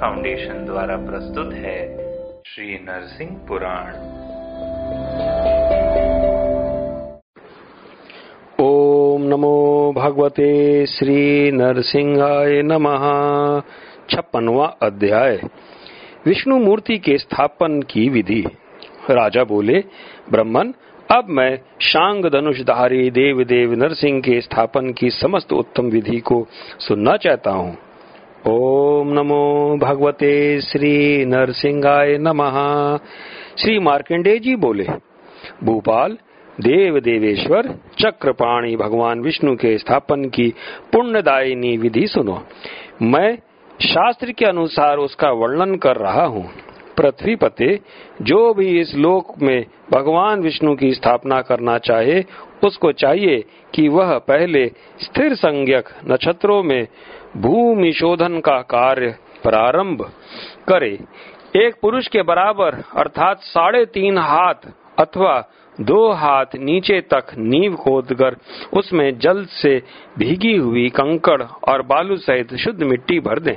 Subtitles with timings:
[0.00, 1.96] Foundation द्वारा प्रस्तुत है
[2.46, 3.92] श्री नरसिंह पुराण।
[8.64, 13.02] ओम नमो भगवते श्री नरसिंहाय नमः।
[14.10, 15.40] छप्पनवा अध्याय।
[16.26, 18.46] विष्णु मूर्ति के स्थापन की विधि।
[19.10, 19.84] राजा बोले,
[20.30, 20.74] ब्रह्मन,
[21.12, 26.46] अब मैं शांग धनुषधारी देव देव नरसिंह के स्थापन की समस्त उत्तम विधि को
[26.78, 27.78] सुनना चाहता हूँ।
[28.48, 32.96] ओम नमो भगवते श्री नरसिंहाय नमः।
[33.58, 34.86] श्री मार्कंडेय जी बोले,
[35.64, 36.18] भूपाल,
[36.60, 40.54] देव देवेश्वर, चक्रपाणी भगवान विष्णु के स्थापन की
[40.92, 42.42] पुण्यदायिनी विधि सुनो।
[43.02, 43.38] मैं
[43.82, 46.50] शास्त्र के अनुसार उसका वर्णन कर रहा हूँ।
[46.96, 47.80] पृथ्वी पते
[48.22, 52.24] जो भी इस लोक में भगवान विष्णु की स्थापना करना चाहे
[52.64, 54.66] उसको चाहिए कि वह पहले
[55.00, 56.86] स्थिर संज्ञक नक्षत्रों में
[57.36, 60.12] भूमि शोधन का कार्य प्रारंभ
[60.68, 60.98] करे।
[61.56, 68.36] एक पुरुष के बराबर, अर्थात साढ़े तीन हाथ अथवा दो हाथ नीचे तक नींव खोदकर
[68.72, 69.82] उसमें जल से
[70.18, 73.56] भीगी हुई कंकड़ और बालू सहित शुद्ध मिट्टी भर दें।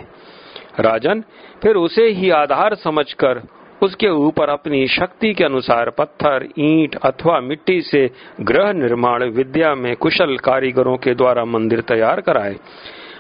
[0.80, 1.24] राजन,
[1.64, 3.42] फिर उसे ही आधार समझकर
[3.82, 8.10] उसके ऊपर अपनी शक्ति के अनुसार पत्थर, ईंट अथवा मिट्टी से
[8.42, 12.56] ग्रह निर्माण, विद्या में कुशल कारीगरों के द्वारा मंदिर तैयार कराए।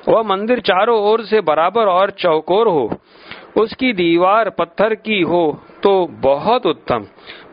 [0.07, 2.91] वह मंदिर चारों ओर से बराबर और चौकोर हो।
[3.57, 5.91] उसकी दीवार पत्थर की हो तो
[6.21, 7.05] बहुत उत्तम।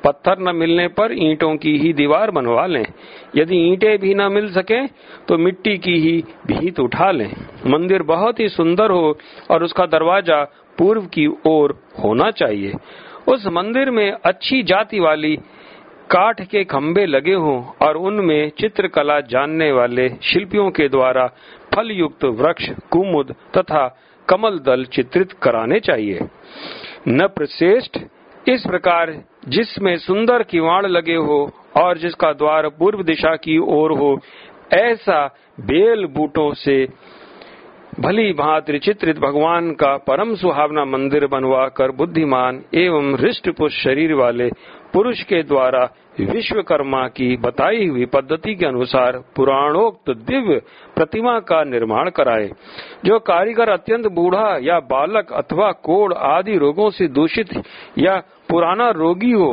[0.05, 2.84] पत्थर न मिलने पर ईंटों की ही दीवार बनवा लें।
[3.36, 4.86] यदि ईंटें भी न मिल सके
[5.28, 6.12] तो मिट्टी की ही
[6.46, 7.30] भीत उठा लें।
[7.66, 9.16] मंदिर बहुत ही सुंदर हो
[9.50, 10.42] और उसका दरवाज़ा
[10.78, 12.72] पूर्व की ओर होना चाहिए।
[13.28, 15.36] उस मंदिर में अच्छी जाति वाली
[16.11, 21.27] काठ के खंभे लगे हों और उनमें चित्रकला जानने वाले शिल्पियों के द्वारा
[21.75, 23.86] फल युक्त वृक्ष, कुमुद तथा
[24.28, 26.20] कमल दल चित्रित कराने चाहिए।
[27.08, 27.98] न प्रश्रेष्ठ
[28.48, 31.39] इस प्रकार जिसमें सुंदर किवाड़ लगे हो
[31.77, 34.18] और जिसका द्वार पूर्व दिशा की ओर हो,
[34.73, 35.27] ऐसा
[35.61, 36.86] बेल बूटों से
[38.00, 44.14] भली भांति चित्रित भगवान का परम सुहावना मंदिर बनवा कर बुद्धिमान एवं हृष्ट पुष्ट शरीर
[44.14, 44.48] वाले
[44.92, 45.84] पुरुष के द्वारा
[46.20, 50.60] विश्वकर्मा की बताई हुई पद्धति के अनुसार पुराणोक्त दिव्य
[50.96, 52.50] प्रतिमा का निर्माण कराए,
[53.05, 57.62] जो कारीगर अत्यंत बूढ़ा या बालक अथवा कोड़ आदि रोगों से दूषित
[57.98, 58.16] या
[58.48, 59.52] पुराना रोगी हो,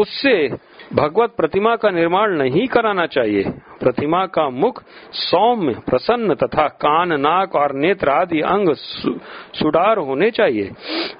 [0.00, 0.48] उससे
[0.94, 3.44] भगवत प्रतिमा का निर्माण नहीं कराना चाहिए।
[3.80, 4.82] प्रतिमा का मुख
[5.12, 8.74] सौम्य, प्रसन्न तथा कान, नाक और नेत्र आदि अंग
[9.54, 10.70] सुडार होने चाहिए।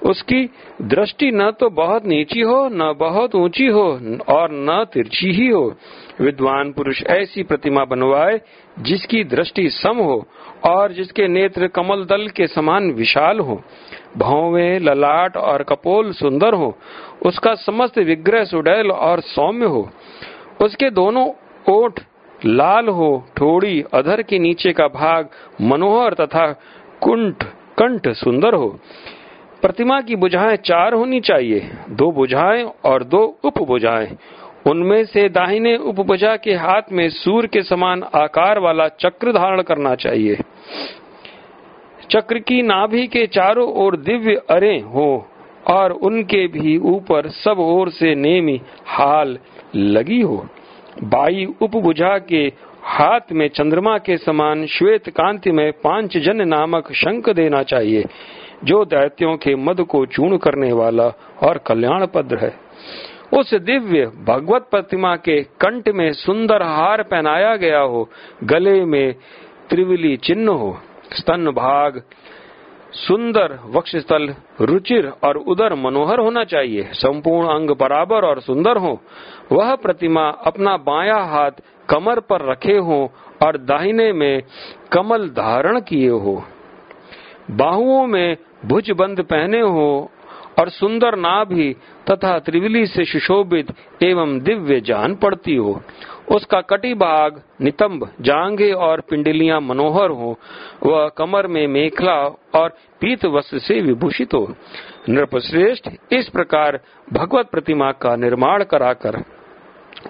[0.03, 0.49] उसकी
[0.81, 3.87] दृष्टि न तो बहुत नीची हो, न बहुत ऊँची हो
[4.29, 5.75] और न तिरछी ही हो।
[6.21, 8.41] विद्वान पुरुष ऐसी प्रतिमा बनवाए
[8.79, 10.27] जिसकी दृष्टि सम हो
[10.65, 13.61] और जिसके नेत्र कमल दल के समान विशाल हो।
[14.17, 16.77] भौवे, ललाट और कपोल सुंदर हो।
[17.25, 19.89] उसका समस्त विग्रह सुडैल और सौम्य हो।
[20.61, 21.27] उसके दोनों
[21.69, 21.99] ओठ
[22.45, 25.29] लाल हो, ठोड़ी, अधर के नीचे का भाग,
[25.61, 26.51] मनोहर तथा
[27.01, 27.43] कुंठ,
[27.79, 28.79] कंठ सुंदर हो।
[29.61, 34.17] प्रतिमा की बुझाएँ चार होनी चाहिए, दो बुझाएँ और दो उप बुझाएँ
[34.67, 39.95] उनमें से दाहिने उपभुजा के हाथ में सूर्य के समान आकार वाला चक्र धारण करना
[39.95, 40.35] चाहिए।
[42.11, 45.27] चक्र की नाभि के चारों ओर दिव्य अरे हो
[45.67, 49.37] और उनके भी ऊपर सब ओर से नेमी हाल
[49.75, 50.47] लगी हो।
[51.03, 52.51] बाई उपभुजा के
[52.83, 58.05] हाथ में चंद्रमा के समान श्वेत कांति में पाँच जन नामक शंख देना चाहिए,
[58.63, 61.07] जो दैत्यों के मद को चूर्ण करने वाला
[61.43, 62.53] और कल्याण पद्र है।
[63.39, 68.09] उस दिव्य भगवत प्रतिमा के कंठ में सुंदर हार पहनाया गया हो,
[68.43, 69.15] गले में
[69.69, 70.77] त्रिवली चिन्ह हो,
[71.13, 72.01] स्तन भाग
[72.93, 79.01] सुंदर वक्षस्थल, रुचिर और उदर मनोहर होना चाहिए। संपूर्ण अंग बराबर और सुंदर हो।
[79.51, 81.51] वह प्रतिमा अपना बाया हाथ
[81.89, 83.11] कमर पर रखे हो
[83.45, 84.43] और दाहिने में
[84.91, 86.43] कमल धारण किए हो।
[87.51, 90.11] बाहुओं में भुज बंद पहने हो
[90.59, 91.75] और सुंदर नाभि
[92.11, 93.73] तथा त्रिवली से सुशोभित
[94.03, 95.81] एवं दिव्य जान पड़ती हो।
[96.31, 100.37] उसका कटी भाग नितंब, जांघे और पिंडलियाँ मनोहर हो,
[100.85, 102.17] वह कमर में मेखला
[102.55, 102.69] और
[103.01, 104.55] पीत वस्त्र से विभूषित हो।
[105.09, 106.79] नृपश्रेष्ठ इस प्रकार
[107.13, 109.23] भगवत प्रतिमा का निर्माण कराकर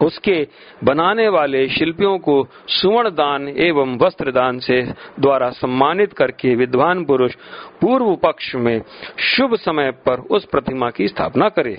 [0.02, 0.48] उसके
[0.84, 4.81] बनाने वाले शिल्पियों को सुवर्ण दान एवं वस्त्र दान से
[5.19, 7.36] द्वारा सम्मानित करके विद्वान पुरुष
[7.81, 8.81] पूर्व पक्ष में
[9.19, 11.75] शुभ समय पर उस प्रतिमा की स्थापना करे।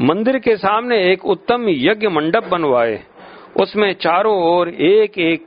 [0.00, 3.02] मंदिर के सामने एक उत्तम यज्ञ मंडप बनवाए।
[3.60, 5.46] उसमें चारों ओर एक एक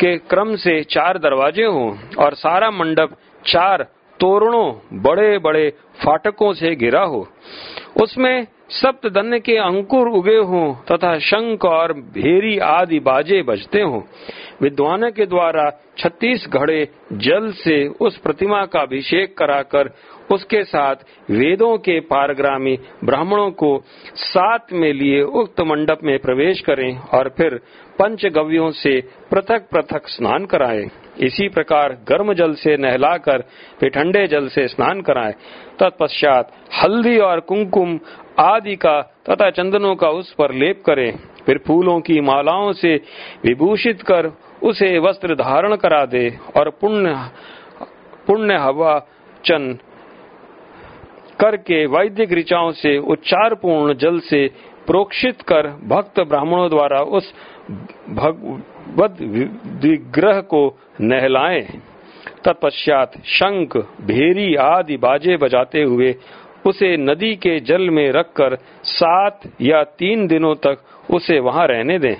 [0.00, 3.10] के क्रम से चार दरवाजे हों और सारा मंडप
[3.46, 3.82] चार
[4.20, 5.68] तोरणों बड़े बड़े
[6.04, 7.28] फाटकों से घिरा हो।
[8.02, 9.12] उसमें सप्त
[9.44, 14.00] के अंकुर उगे हों तथा शंख और भेरी आदि बाजे बजते हों।
[14.62, 15.68] विद्वान के द्वारा
[15.98, 19.90] छत्तीस घड़े जल से उस प्रतिमा का अभिषेक कराकर
[20.32, 20.96] उसके साथ
[21.30, 23.70] वेदों के पारग्रामी ब्राह्मणों को
[24.14, 27.54] साथ में लिए उक्त मंडप में प्रवेश करें और फिर
[27.98, 30.88] पंच गव्यों से पृथक पृथक स्नान कराएँ।
[31.20, 33.42] इसी प्रकार गर्म जल से नहलाकर
[33.80, 35.32] फिर ठंडे जल से स्नान कराएँ।
[35.80, 36.52] तत्पश्चात
[36.82, 37.98] हल्दी और कुंकुम
[38.38, 41.12] आदि का तथा चंदनों का उस पर लेप करें
[41.46, 42.94] फिर फूलों की मालाओं से
[43.44, 44.28] विभूषित कर
[44.62, 47.14] उसे वस्त्र धारण करा दे और पुण्य
[48.26, 48.98] पुण्य हवा
[49.44, 49.78] चन
[51.40, 54.46] करके वैदिक ऋचाओं से उच्चार पूर्ण जल से
[54.86, 57.32] प्रोक्षित कर भक्त ब्राह्मणों द्वारा उस
[58.10, 59.16] भगवत
[59.84, 61.62] विग्रह को नहलाएँ।
[62.44, 66.14] तत्पश्चात शंख, भेरी आदि बाजे बजाते हुए
[66.66, 72.16] उसे नदी के जल में रखकर सात या तीन दिनों तक उसे वहाँ रहने दें।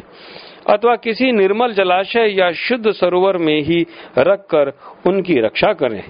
[0.70, 3.86] अथवा किसी निर्मल जलाशय या शुद्ध सरोवर में ही
[4.18, 4.72] रखकर
[5.06, 6.02] उनकी रक्षा करें।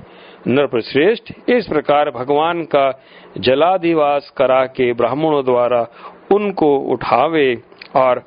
[0.49, 2.91] नरपश्रेष्ठ इस प्रकार भगवान का
[3.39, 5.87] जलाधिवास करा के ब्राह्मणों द्वारा
[6.33, 7.55] उनको उठावे
[7.97, 8.19] और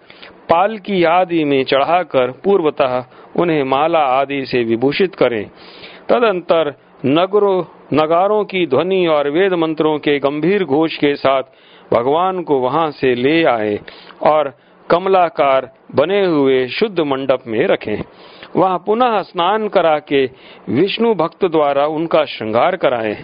[0.49, 3.03] पालकी आदि में चढ़ाकर पूर्वतः
[3.35, 5.45] उन्हें माला आदि से विभूषित करें।
[6.09, 6.73] तदंतर
[7.05, 7.63] नगरों,
[7.93, 11.43] नगारों की ध्वनि और वेद मंत्रों के गंभीर घोष के साथ
[11.93, 13.79] भगवान को वहाँ से ले आए
[14.21, 14.53] और
[14.89, 18.03] कमलाकार बने हुए शुद्ध मंडप में रखें
[18.55, 20.25] वहाँ पुनः स्नान करा के
[20.69, 23.15] विष्णु भक्त द्वारा उनका श्रृंगार कराएँ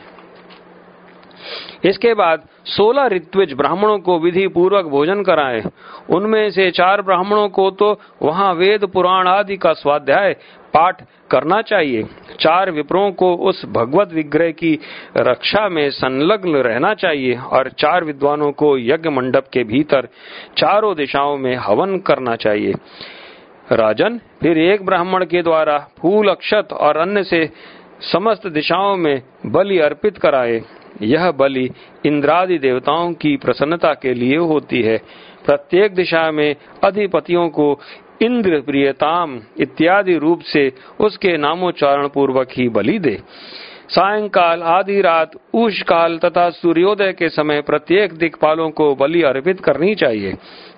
[1.86, 5.62] इसके बाद सोलह ऋत्विज ब्राह्मणों को विधि पूर्वक भोजन कराएँ।
[6.10, 10.34] उनमें से चार ब्राह्मणों को तो वहाँ वेद पुराण आदि का स्वाध्याय
[10.74, 11.02] पाठ
[11.32, 12.04] करना चाहिए।
[12.40, 14.74] चार विप्रों को उस भगवत विग्रह की
[15.18, 20.08] रक्षा में संलग्न रहना चाहिए और चार विद्वानों को यज्ञ मंडप के भीतर
[20.58, 22.74] चारों दिशाओं में हवन करना चाहिए।
[23.72, 27.50] राजन, फिर एक ब्राह्मण के द्वारा फूल, अक्षत और अन्य से
[28.04, 30.62] समस्त दिशाओं में बलि अर्पित कराए।
[31.02, 31.70] यह बलि
[32.06, 34.98] इंद्रादि देवताओं की प्रसन्नता के लिए होती है।
[35.46, 37.80] प्रत्येक दिशा में अधिपतियों को
[38.22, 43.18] इंद्र प्रियताम इत्यादि रूप से उसके नामोच्चारण पूर्वक ही बलि दे।
[43.90, 49.96] सायंकाल, आधी रात उष काल तथा सूर्योदय के समय प्रत्येक दिक्पालों को बलि अर्पित करनी
[49.96, 50.34] चाहिए।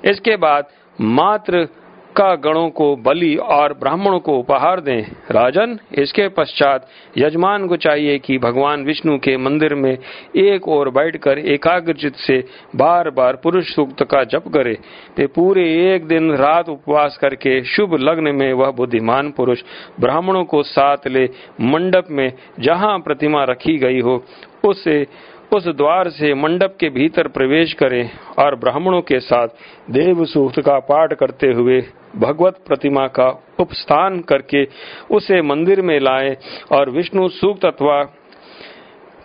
[0.06, 0.66] इसके बाद
[1.02, 1.68] मात्र
[2.16, 6.88] का गणों को बलि और ब्राह्मणों को उपहार दें। राजन, इसके पश्चात
[7.18, 9.98] यजमान को चाहिए कि भगवान विष्णु के मंदिर में
[10.38, 12.40] एक ओर बैठकर एकाग्रचित से
[12.76, 14.74] बार बार पुरुष सूक्त का जप करे।
[15.18, 15.64] ते पूरे
[15.94, 19.64] एक दिन रात उपवास करके शुभ लग्न में वह बुद्धिमान पुरुष
[20.00, 21.26] ब्राह्मणों को साथ ले
[21.62, 24.24] मंडप में जहाँ प्रतिमा रखी गई हो,
[24.66, 25.06] उसे
[25.54, 28.10] उस द्वार से मंडप के भीतर प्रवेश करें
[28.40, 29.48] और ब्राह्मणों के साथ
[29.90, 31.82] देव सूक्त का पाठ करते हुए
[32.16, 33.28] भगवत प्रतिमा का
[33.60, 34.64] उपस्थान करके
[35.12, 36.38] उसे मंदिर में लाए
[36.72, 38.04] और विष्णु सूक्त अथवा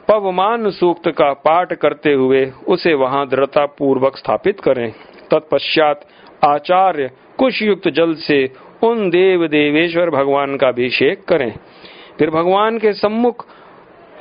[0.09, 4.91] पवमान सूक्त का पाठ करते हुए उसे वहाँ दृढ़ता पूर्वक स्थापित करें।
[5.31, 6.07] तत्पश्चात
[6.45, 8.45] आचार्य कुश युक्त जल से
[8.83, 11.53] उन देव देवेश्वर भगवान का अभिषेक करें।
[12.19, 13.47] फिर भगवान के सम्मुख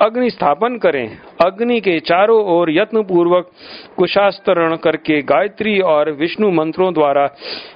[0.02, 3.50] अग्नि स्थापन करें। अग्नि के चारों ओर यत्न पूर्वक
[3.96, 7.26] कुशास्तरण करके गायत्री और विष्णु मंत्रों द्वारा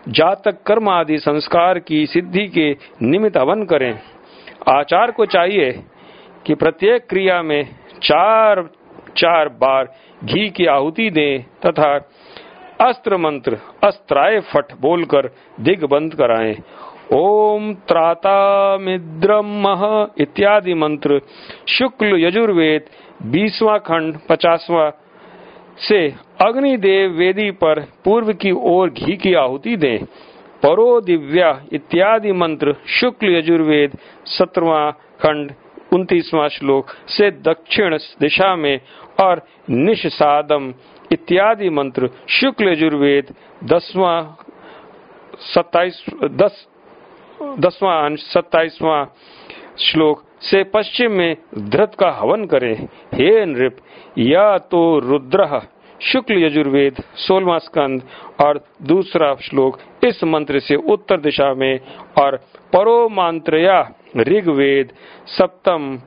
[0.08, 2.70] जातक कर्म आदि संस्कार की सिद्धि के
[3.02, 3.92] निमित्त हवन करें।
[4.68, 5.72] आचार को चाहिए
[6.46, 7.62] कि प्रत्येक क्रिया में
[8.02, 8.62] चार
[9.16, 11.94] चार बार घी की आहुति दें तथा
[12.80, 16.54] अस्त्र मंत्र, अस्त्राय फट बोलकर दिग्बंध कराएँ
[17.14, 19.64] ओम त्रातामिद्रम
[20.20, 21.20] इत्यादि मंत्र।
[21.68, 22.84] शुक्ल यजुर्वेद,
[23.22, 24.90] बीसवा खंड, पचासवा।
[25.78, 29.98] से अग्निदेव वेदी पर पूर्व की ओर घी की आहुति दें।
[30.62, 35.52] परो दिव्या इत्यादि मंत्र, शुक्ल यजुर्वेद, सत्रवा खंड,
[35.92, 38.80] उन्तीसवा श्लोक से दक्षिण दिशा में
[39.20, 40.74] और निषसादम
[41.12, 44.36] इत्यादि मंत्र, शुक्ल यजुर्वेद, दसवा,
[45.54, 46.66] सत्ताईस, दस
[47.42, 49.04] दसवां अंश, सत्ताईसवां
[49.78, 53.76] श्लोक, से पश्चिम में धृत का हवन करें। हे नृप,
[54.18, 55.61] या तो रुद्र,
[56.02, 58.02] शुक्ल यजुर्वेद, सोलवा स्कंद,
[58.44, 61.80] और दूसरा श्लोक, इस मंत्र से उत्तर दिशा में,
[62.18, 62.37] और
[62.73, 64.92] परो मंत्र या ऋग्वेद,
[65.26, 65.99] सप्तम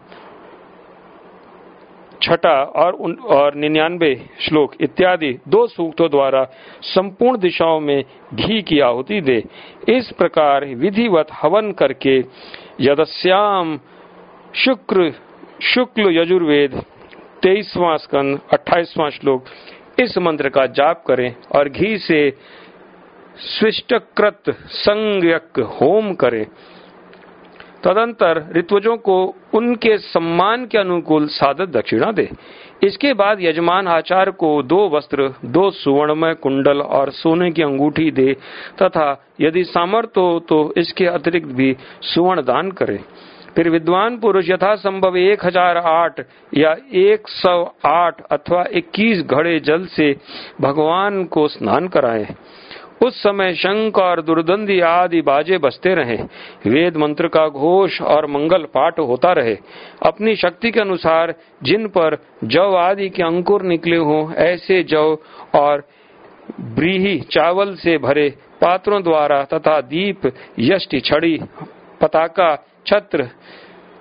[2.23, 2.95] छठा और
[3.29, 6.43] और निन्यानवे श्लोक इत्यादि दो सूक्तों द्वारा
[6.81, 8.03] संपूर्ण दिशाओं में
[8.33, 9.37] घी की आहुति दे।
[9.89, 12.17] इस प्रकार विधिवत हवन करके
[12.81, 13.79] यदस्याम
[14.55, 15.11] शुक्र,
[15.63, 16.81] शुक्ल यजुर्वेद
[17.43, 19.45] तेईसवां स्कंद, अट्ठाईसवां श्लोक
[19.99, 22.19] इस मंत्र का जाप करें और घी से
[23.37, 26.45] स्विष्टकृत संज्ञक होम करें।
[27.83, 29.15] तदंतर ऋत्वजों को
[29.53, 32.29] उनके सम्मान के अनुकूल साधक दक्षिणा दे।
[32.83, 38.33] इसके बाद यजमान आचार्य को दो वस्त्र, दो सुवर्णमय कुंडल और सोने की अंगूठी दे
[38.81, 39.07] तथा
[39.41, 42.99] यदि सामर्थ्य हो तो इसके अतिरिक्त भी सुवर्ण दान करे।
[43.55, 46.19] फिर विद्वान पुरुष यथा संभव एक हज़ार आठ
[46.53, 50.11] या एक सौ आठ अथवा इक्कीस घड़े जल से
[50.61, 52.25] भगवान को स्नान कराएँ।
[53.03, 56.17] उस समय शंख और दुर्दंधी आदि बाजे बजते रहे।
[56.69, 59.57] वेद मंत्र का घोष और मंगल पाठ होता रहे।
[60.03, 61.33] अपनी शक्ति के अनुसार
[61.63, 65.17] जिन पर जव आदि के अंकुर निकले हों, ऐसे जव
[65.55, 65.87] और
[66.61, 68.29] ब्रीही चावल से भरे
[68.61, 71.39] पात्रों द्वारा तथा दीप, यष्टि, छड़ी,
[72.01, 72.55] पताका,
[72.87, 73.27] छत्र,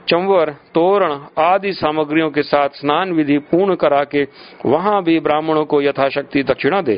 [0.08, 4.26] चंवर, तोरण आदि सामग्रियों के साथ स्नान विधि पूर्ण करा के
[4.66, 6.94] वहाँ भी ब्राह्मणों को यथाशक्ति दक्षिणा दे।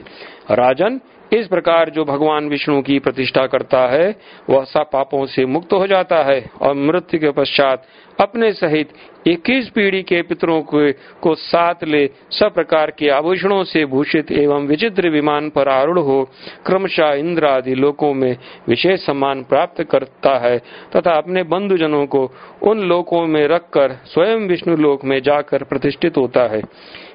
[0.50, 1.00] राजन
[1.32, 4.16] इस प्रकार जो भगवान विष्णु की प्रतिष्ठा करता है
[4.50, 7.86] वह सब पापों से मुक्त हो जाता है और मृत्यु के पश्चात
[8.20, 8.88] अपने सहित
[9.26, 14.66] इक्कीस पीढ़ी के पितरों को, को साथ ले सब प्रकार के आभूषणों से भूषित एवं
[14.66, 16.30] विचित्र विमान पर आरूढ़ हो
[16.66, 18.36] क्रमशः इंद्र आदि लोकों में
[18.68, 20.58] विशेष सम्मान प्राप्त करता है
[20.96, 22.30] तथा अपने बंधुजनों को
[22.62, 26.62] उन लोकों में रखकर स्वयं विष्णु लोक में जाकर प्रतिष्ठित होता है।